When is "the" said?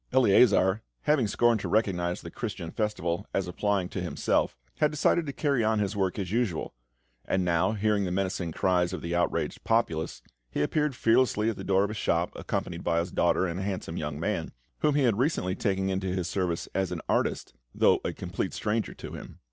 2.21-2.31, 8.05-8.09, 9.03-9.13, 11.55-11.63